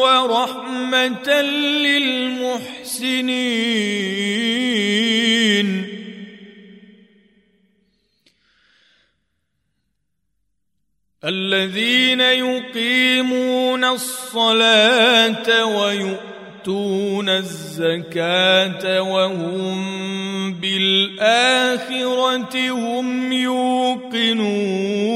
ورحمة 0.00 1.42
للمحسنين 1.82 3.32
الذين 11.24 12.20
يقيمون 12.20 13.84
الصلاة 13.84 15.64
ويؤتون 15.64 17.28
الزكاة 17.28 19.02
وهم 19.02 20.54
بالآخرة 20.54 21.90
هم 22.70 23.32
يوقنون 23.32 25.11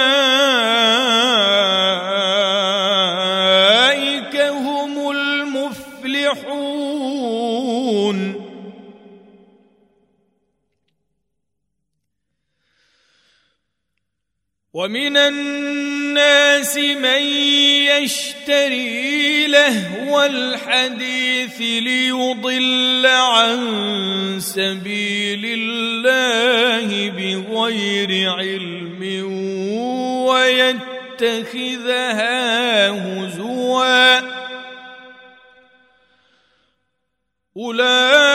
هم 4.35 5.11
المفلحون. 5.11 6.53
ومن 14.73 15.17
الناس 15.17 15.62
من 16.77 17.21
يشتري 17.87 19.47
لهو 19.47 20.23
الحديث 20.23 21.61
ليضل 21.61 23.05
عن 23.05 23.59
سبيل 24.39 25.45
الله 25.45 27.09
بغير 27.09 28.31
علم 28.31 29.01
ويتخذها 31.19 32.89
هزوا. 32.89 34.19
أولئك 37.57 38.32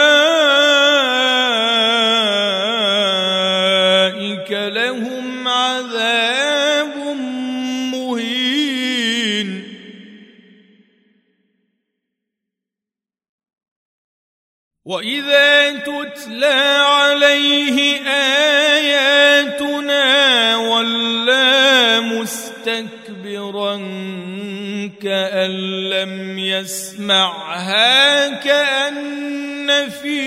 يسمعها 26.69 28.29
كأن 28.29 29.89
في 29.89 30.21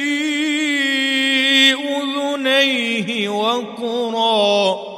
أذنيه 1.74 3.30
وقرا. 3.30 4.92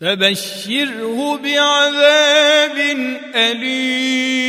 فبشره 0.00 1.36
بعذاب 1.36 2.78
أليم. 3.34 4.46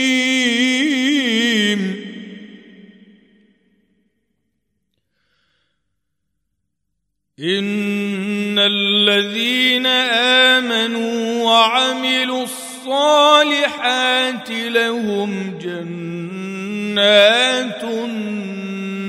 إن 7.40 7.77
وعملوا 11.58 12.44
الصالحات 12.44 14.50
لهم 14.50 15.58
جنات 15.58 17.84
النعيم. 17.84 19.08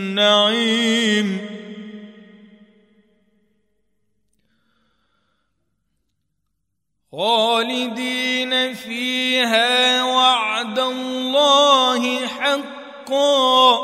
خالدين 7.12 8.74
فيها 8.74 10.04
وعد 10.04 10.78
الله 10.78 12.26
حقا. 12.26 13.78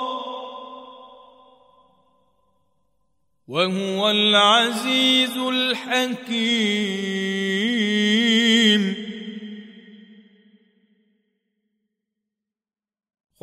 وهو 3.48 4.10
العزيز 4.10 5.36
الحكيم. 5.36 7.73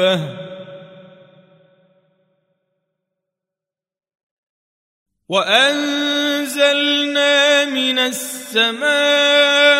دابه 0.00 0.20
وأنزلنا 5.28 6.84
من 7.64 7.98
السماء 7.98 9.79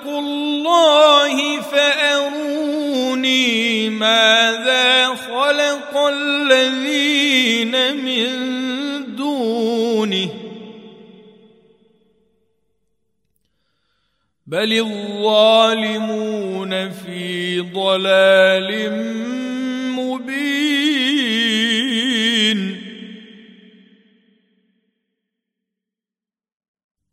خلق 0.00 0.08
الله 0.08 1.60
فأروني 1.60 3.40
ماذا 3.90 5.14
خلق 5.14 5.96
الذين 5.96 7.96
من 7.96 8.28
دونه. 9.16 10.28
بل 14.46 14.72
الظالمون 14.72 16.90
في 16.90 17.60
ضلال 17.60 18.90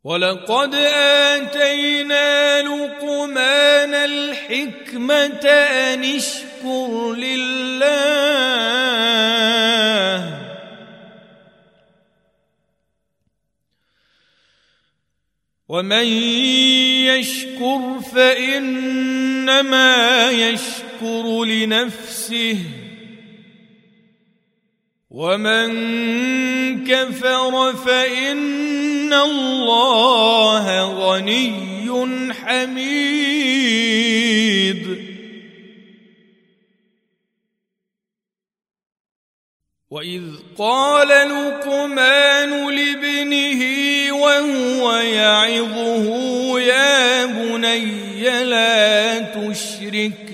ولقد 0.08 0.74
آتينا 1.34 2.62
لقمان 2.62 3.94
الحكمة 3.94 5.44
أن 5.44 6.04
اشكر 6.04 7.12
لله. 7.12 8.08
ومن 15.68 16.06
يشكر 17.04 18.00
فإنما 18.14 19.94
يشكر 20.30 21.44
لنفسه. 21.44 22.58
ومن 25.10 25.68
كفر 26.84 27.72
فان 29.08 29.12
الله 29.12 30.82
غني 30.82 32.32
حميد 32.34 33.78
واذ 39.90 40.22
قال 40.58 41.08
لقمان 41.08 42.74
لابنه 42.76 43.62
وهو 44.12 44.92
يعظه 44.96 46.60
يا 46.60 47.26
بني 47.26 48.44
لا 48.44 49.18
تشرك 49.18 50.27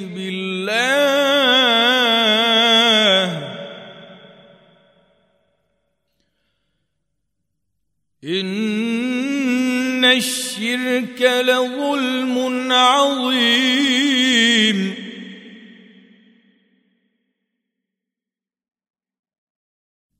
الشرك 10.58 11.22
لظلم 11.22 12.72
عظيم. 12.72 13.44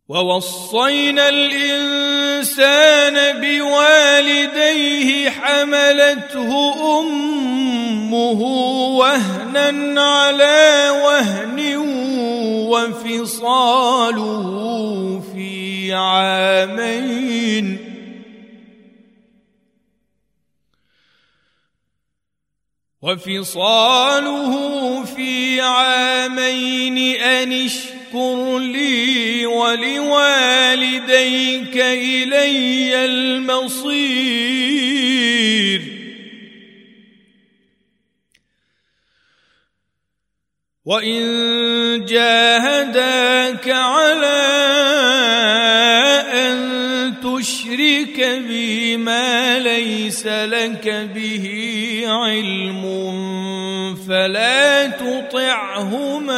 ووصينا 0.09 1.29
الإنسان 1.29 3.41
بوالديه 3.41 5.31
حملته 5.31 6.75
أمه 7.01 8.41
وهنا 8.99 10.03
على 10.03 10.91
وهن 11.05 11.77
وفصاله 12.69 14.45
في 15.35 15.93
عامين. 15.93 17.94
وفصاله 23.05 24.53
في 25.05 25.61
عامين 25.61 26.99
أن 27.21 27.53
اشكر 27.53 28.59
لي 28.59 29.47
ولوالديك 29.47 30.17
إلي 31.77 33.05
المصير. 33.05 34.55
وإن 40.85 42.05
جاهداك 42.05 43.69
على 43.69 44.44
تشرك 47.23 48.21
بي 48.49 48.97
ما 48.97 49.59
ليس 49.59 50.27
لك 50.27 50.89
به 51.15 51.47
علم 52.07 52.85
فلا 54.09 54.87
تطعهما. 54.87 56.35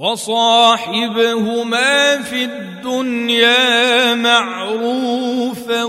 وصاحبهما 0.00 1.52
في 2.22 2.44
الدنيا 2.44 4.14
معروفا 4.14 5.84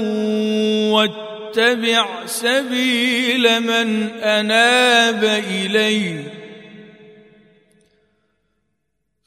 واتبع 0.91 2.25
سبيل 2.25 3.59
من 3.59 4.09
أناب 4.19 5.23
إليه. 5.23 6.40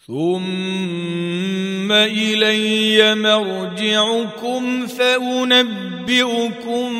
ثم 0.06 1.92
الي 1.92 3.14
مرجعكم 3.14 4.86
فانبئكم 4.86 6.92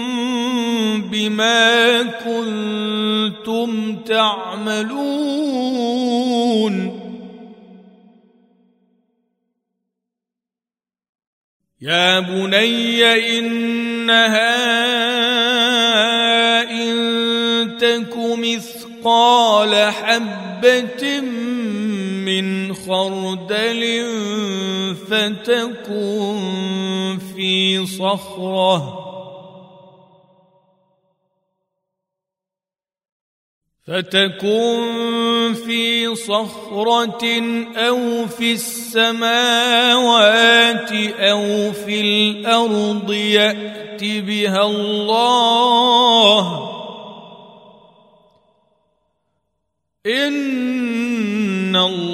بما 1.10 2.02
كنتم 2.02 3.96
تعملون 3.96 4.94
يا 11.80 12.20
بني 12.20 13.38
انها 13.38 14.54
ان 16.70 17.76
تك 17.80 18.16
مثقال 18.16 19.92
حبه 19.92 21.20
من 22.24 22.74
خردل 22.74 24.04
فتكن 25.10 26.38
في 27.34 27.86
صخرة. 27.86 29.00
فتكن 33.86 35.54
في 35.66 36.14
صخرة 36.14 37.42
أو 37.76 38.26
في 38.26 38.52
السماوات 38.52 39.72
أو 41.18 41.72
في 41.72 42.00
الأرض 42.00 43.12
يأت 43.12 44.04
بها 44.04 44.66
الله. 44.66 46.44
إن 50.06 51.76
الله 51.76 52.13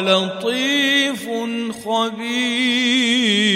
لطيف 0.00 1.28
خبير. 1.84 3.52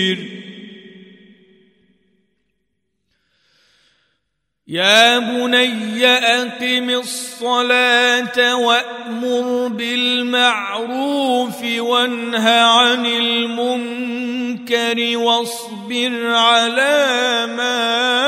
يا 4.68 5.18
بني 5.18 6.06
أقم 6.06 6.90
الصلاة 6.90 8.56
وأمر 8.56 9.68
بالمعروف 9.68 11.62
وانه 11.78 12.50
عن 12.50 13.06
المنكر 13.06 14.96
واصبر 15.16 16.26
على 16.26 17.46
ما 17.56 18.25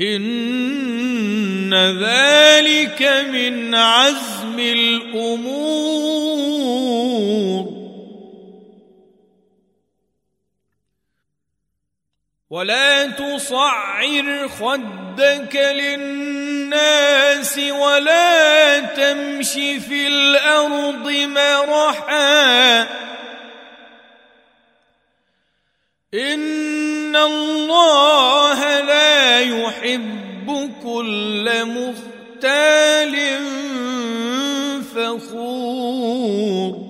إن 0.00 1.74
ذلك 1.74 3.02
من 3.32 3.74
عزم 3.74 4.58
الأمور. 4.58 6.18
ولا 12.50 13.06
تصعر 13.06 14.48
خدك 14.48 15.56
للناس 15.56 17.58
ولا 17.58 18.80
تمش 18.80 19.52
في 19.88 20.06
الأرض 20.06 21.10
مرحا. 21.10 22.82
إن 26.14 26.77
الله 27.16 28.80
لا 28.80 29.40
يحب 29.40 30.70
كل 30.82 31.64
مختال 31.64 33.16
فخور 34.94 36.88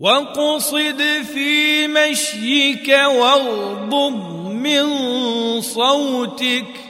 واقصد 0.00 1.02
في 1.32 1.86
مشيك 1.86 2.88
واغضض 2.88 4.50
من 4.52 4.86
صوتك 5.60 6.89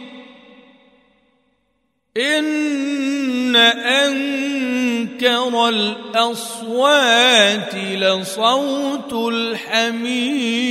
إن 2.16 3.56
أنكر 3.56 5.68
الأصوات 5.68 7.74
لصوت 7.74 9.12
الحمير. 9.12 10.70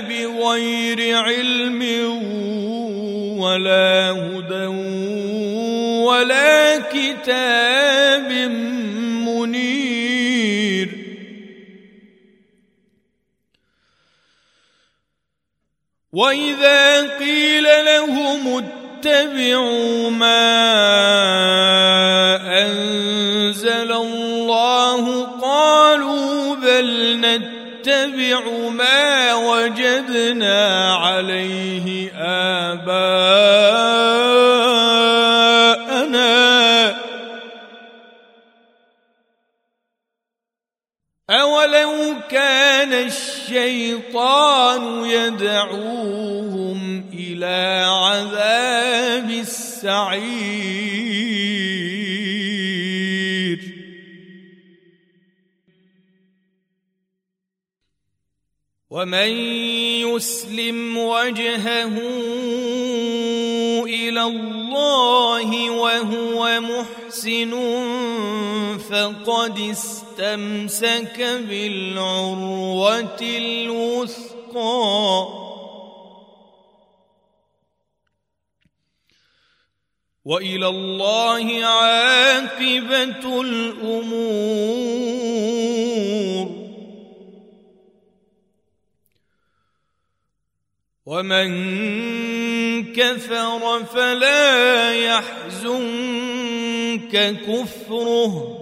بغير 0.00 1.16
علم 1.16 1.82
ولا 3.40 4.10
هدى 4.10 4.66
ولا 6.04 6.78
كتاب 6.78 8.32
منير. 9.26 10.88
وإذا 16.12 17.18
قيل 17.18 17.64
لهم 17.64 18.64
اتبعوا 18.64 20.10
ما 20.10 20.50
أنزل 22.62 23.92
الله 23.92 25.24
قالوا 25.24 26.56
بل 26.56 27.16
نتبع 27.20 27.49
ما 28.70 29.34
وجدنا 29.34 30.94
عليه 30.94 32.12
آباءنا. 32.72 33.40
اولو 41.30 42.14
كان 42.30 42.92
الشيطان 42.92 44.82
يدعوهم 45.04 46.80
إلى 47.12 47.86
عذاب 47.86 49.30
السعير 49.30 51.09
ومن 58.90 59.30
يسلم 60.02 60.98
وجهه 60.98 61.94
إلى 63.86 64.22
الله 64.22 65.70
وهو 65.70 66.60
محسن 66.60 67.52
فقد 68.90 69.58
استمسك 69.58 71.20
بالعروه 71.48 73.20
الوثقى. 73.22 75.26
والى 80.24 80.68
الله 80.68 81.64
عاقبه 81.64 83.40
الأمور. 83.40 84.90
ومن 91.10 91.50
كفر 92.92 93.84
فلا 93.84 94.94
يحزنك 94.94 96.30
كفره. 97.46 98.56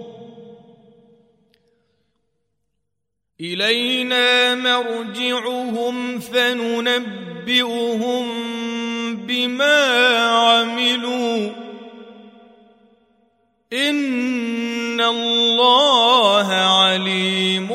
إلينا 3.41 4.55
مرجعهم 4.55 6.19
فننبئهم 6.19 7.45
بما 9.15 10.17
عملوا. 10.17 11.49
إن 13.73 15.01
الله 15.01 16.47
عليم 16.53 17.69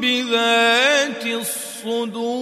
بذات 0.00 1.26
الصدور. 1.26 2.35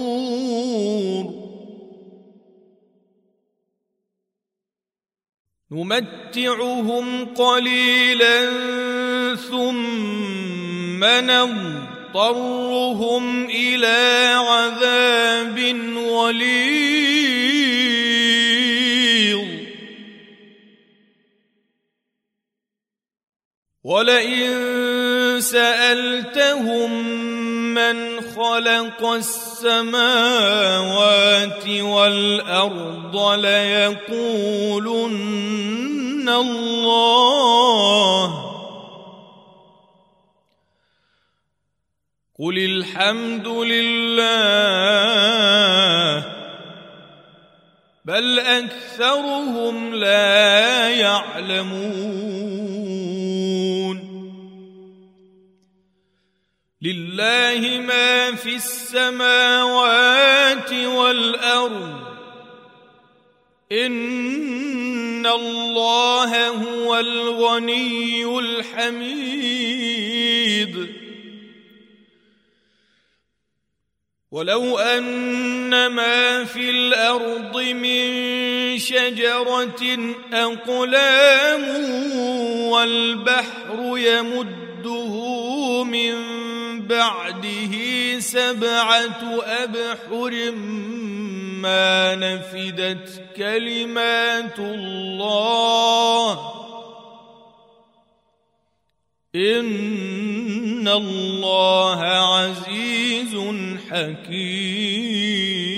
نمتعهم 5.71 7.25
قليلا 7.25 8.45
ثم 9.35 11.05
نضطرهم 12.05 12.65
إلى 13.45 14.31
عذاب 14.35 15.59
غليظ 15.97 17.05
ولئن 23.83 24.84
سألتهم 25.41 27.07
من 27.73 28.21
خلق 28.21 29.05
السماوات 29.05 30.07
والأرض 31.67 33.31
ليقولن 33.39 34.69
الله. 36.29 37.35
قل 42.39 42.57
الحمد 42.57 43.47
لله 43.47 44.65
بل 48.05 48.39
أكثرهم 48.39 49.95
لا 49.95 50.89
يعلمون. 50.89 52.64
لله 56.85 57.81
ما 57.81 58.35
في 58.35 58.55
السماوات 58.55 60.03
والأرض. 60.73 61.99
إن 63.71 65.25
الله 65.25 66.47
هو 66.47 66.99
الغني 66.99 68.39
الحميد. 68.39 69.65
ولو 74.31 74.77
أن 74.77 75.87
ما 75.87 76.43
في 76.43 76.69
الأرض 76.69 77.61
من 77.61 78.79
شجرة 78.79 80.13
أقلام 80.33 81.63
والبحر 82.69 83.97
يمده 83.97 85.44
بعده 86.95 87.75
سبعة 88.19 89.43
أبحر 89.43 90.51
ما 91.61 92.15
نفدت 92.15 93.23
كلمات 93.37 94.59
الله. 94.59 96.31
إن 99.35 100.87
الله 100.87 102.01
عزيز 102.03 103.35
حكيم. 103.91 105.74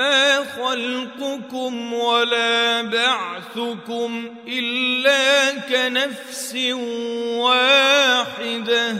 ما 0.00 0.44
خلقكم 0.44 1.92
ولا 1.92 2.82
بعثكم 2.82 4.34
إلا 4.48 5.50
كنفس 5.60 6.54
واحدة. 7.36 8.96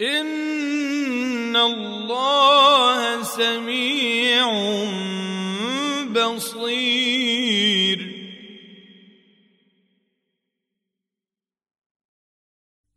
إن 0.00 1.56
الله 1.56 3.22
سميع 3.22 4.46
بصير. 6.12 7.29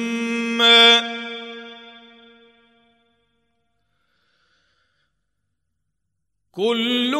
كل 6.53 7.15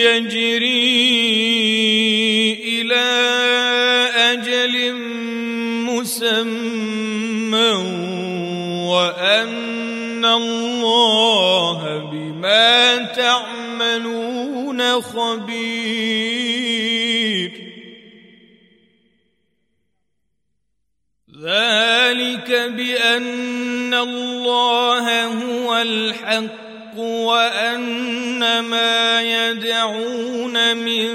يجري 0.00 0.96
إلى 2.64 3.08
أجل 4.32 4.92
مسمى. 5.84 6.85
وأن 8.88 10.24
الله 10.24 11.80
بما 12.12 12.96
تعملون 13.04 15.00
خبير. 15.02 16.46
ذلك 21.46 22.50
بأن 22.50 23.94
الله 23.94 25.24
هو 25.24 25.76
الحق 25.76 26.98
وأن 26.98 28.60
ما 28.60 29.22
يدعون 29.22 30.76
من 30.76 31.06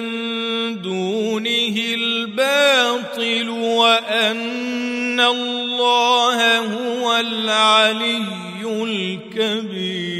دونه 0.82 1.78
الباطل 1.78 3.50
وان 5.12 5.20
الله 5.20 6.58
هو 6.58 7.20
العلي 7.20 8.24
الكبير. 8.64 10.12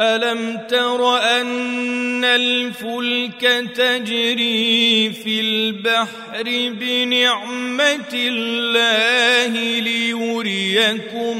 الم 0.00 0.66
تر 0.68 1.16
ان 1.18 2.24
الفلك 2.24 3.40
تجري 3.74 5.12
في 5.12 5.40
البحر 5.40 6.42
بنعمه 6.80 8.12
الله 8.14 9.80
ليريكم 9.80 11.38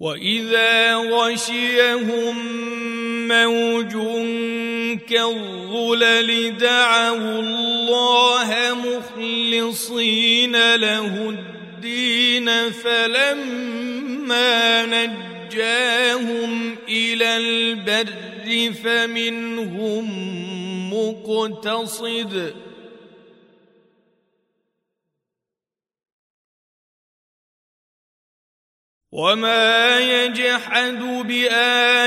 واذا 0.00 0.94
غشيهم 0.94 2.36
موج 3.28 3.94
كالظلل 4.98 6.56
دعوا 6.56 7.40
الله 7.40 8.74
مخلصين 8.74 10.74
له 10.74 11.30
الدين 11.30 12.70
فلما 12.70 14.86
نجاهم 14.86 16.76
إلى 16.88 17.36
البر 17.36 18.72
فمنهم 18.84 20.04
مقتصد 20.94 22.54
وما 29.12 29.98
يجحد 29.98 30.98
بآياتنا 31.26 32.00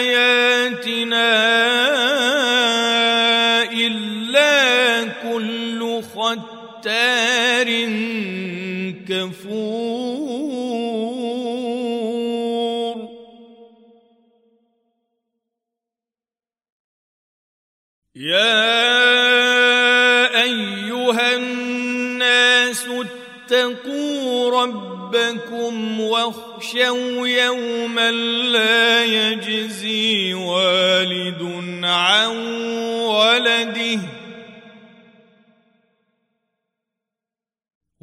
ختار 6.84 7.70
كفور. 9.08 10.44
يا 18.16 18.74
أيها 20.44 21.36
الناس 21.36 22.86
اتقوا 22.88 24.62
ربكم 24.64 26.00
واخشوا 26.00 27.28
يوما 27.28 28.12
لا 28.12 29.06
يجزي 29.06 29.83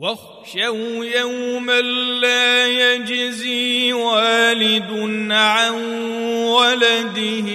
واخشوا 0.01 1.05
يوما 1.05 1.81
لا 2.21 2.67
يجزي 2.67 3.93
والد 3.93 4.91
عن 5.33 5.75
ولده 6.45 7.49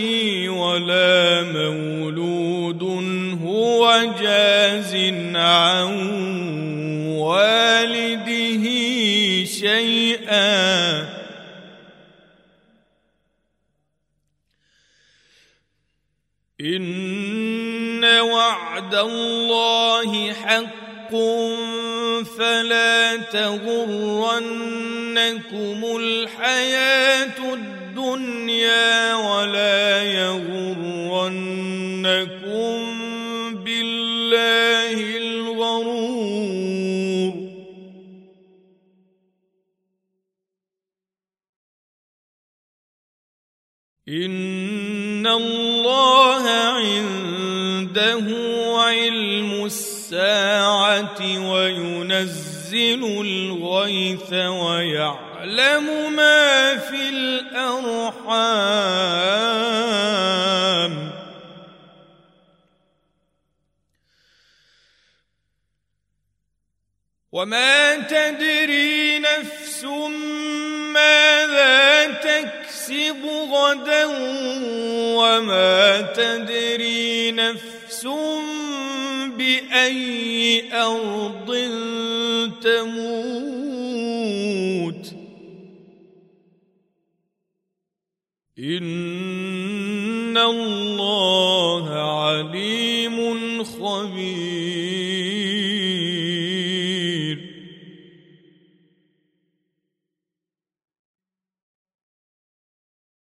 ولا 0.52 1.44
مولود 1.44 2.84
هو 3.44 4.14
جاز 4.22 4.96
عن 5.36 5.98
والده 7.18 8.66
شيئا. 9.46 11.02
إن 16.62 18.06
وعد 18.06 18.96
الله 18.96 20.34
حق. 20.34 20.85
فلا 22.38 23.18
تغرنكم 23.18 24.38
الحياة 26.00 27.54
الدنيا 27.54 28.85
وما 67.32 67.96
تدري 67.96 69.20
نفس 69.20 69.84
ماذا 70.94 72.06
تكسب 72.08 73.26
غدا 73.52 74.06
وما 75.18 76.02
تدري 76.02 77.32
نفس 77.32 78.08
باي 79.38 80.74
ارض 80.74 81.50
تموت 82.64 83.86
ان 88.60 90.38
الله 90.38 91.65